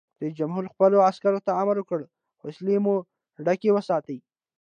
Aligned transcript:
رئیس 0.21 0.33
جمهور 0.39 0.63
خپلو 0.73 0.97
عسکرو 1.09 1.39
ته 1.45 1.51
امر 1.61 1.75
وکړ؛ 1.79 2.01
وسلې 2.45 2.77
مو 2.83 2.95
ډکې 3.45 3.69
وساتئ! 3.73 4.17